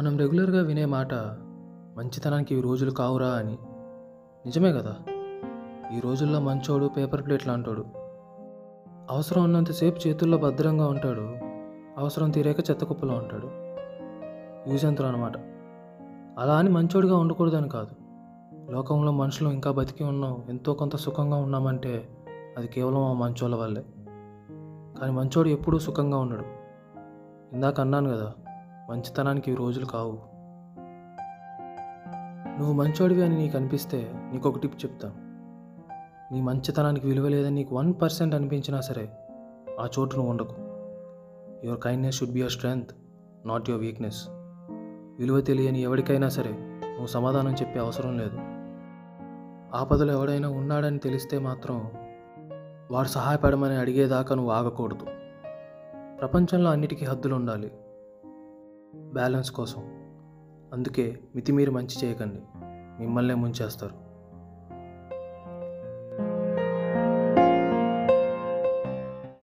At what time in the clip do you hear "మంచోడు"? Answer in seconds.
6.40-6.86, 25.12-25.48